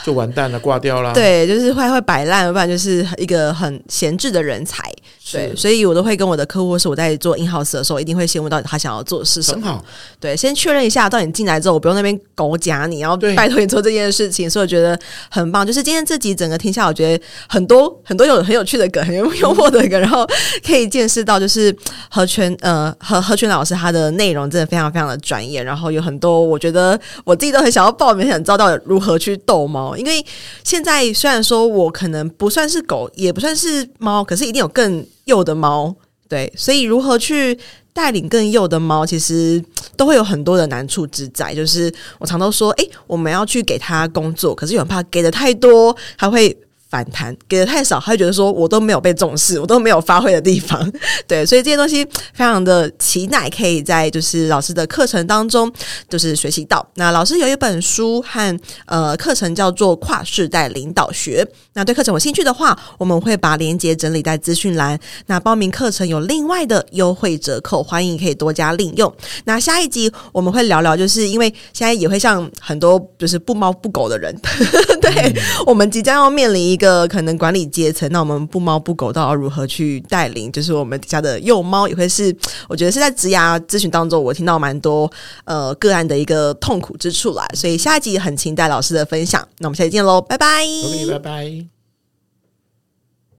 [0.05, 1.13] 就完蛋了，挂掉了。
[1.13, 4.83] 对，就是会会摆烂，不然就是一个很闲置的人才。
[5.31, 9.81] 对，所以我都会跟我的客户，是我在做 in house 的时候，一定会先问到底他想要做的是什么。
[10.19, 14.49] 对，先确认一下，到你进来之后，我不用那边狗夹你，然后拜托你做这件事情。
[14.49, 14.99] 所以我觉得
[15.29, 20.27] 很棒，就是今天这集整个听下，我觉得觉很多很多有很有趣的梗，很幽默的梗，然后
[20.65, 21.75] 可以见识到，就是
[22.09, 30.23] 和泉呃和和泉老师他的内容真的非常非常的专业，然后有很多我觉得我自己都很想要报名，想知道如何去逗猫，因为
[30.63, 35.95] 现在虽然说我可能不算是狗，也不算是猫，可是一定有更幼的猫，
[36.29, 37.57] 对，所以如何去
[37.93, 39.63] 带领更幼的猫，其实
[39.97, 41.53] 都会有很多的难处之在。
[41.53, 46.55] 就是我常都说，诶，我们要去给他工作，可是有人怕给的太多，他会。
[46.91, 50.91] 反弹给的太少，他会觉得说我都没有被重视，我都没有发挥的地方，
[51.25, 55.71] 对，所以这些东西非常的期待，可以在就是老师的课程当中
[56.09, 56.85] 就是学习到。
[56.95, 64.99] 那老师有一本书和呃课程叫做跨世代领导学，那对课程有兴趣的话，我们会把链接整理在资讯栏。
[65.27, 69.09] 那报名课程有另外的优惠折扣，欢迎可以多加利用。
[69.45, 74.35] 那下一集我们会聊聊，就是因为现在也会像很多就是不猫不狗的人，
[75.01, 75.33] 对、
[75.65, 76.80] 我们即将要面临一。
[76.81, 80.51] 一个可能管理阶层，那我们不猫不狗到要如何去带领？
[80.51, 82.35] 就是我们底下的幼猫也会是，
[82.67, 85.07] 我觉得是在职涯咨询当中，我听到蛮多
[85.45, 89.47] 呃个案的一个痛苦之处啦，所以下一集很期待老师的分享。
[89.59, 90.65] 那我们下期见喽，拜拜，
[91.11, 91.80] 拜拜。